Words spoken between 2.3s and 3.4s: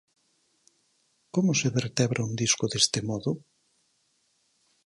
disco deste modo?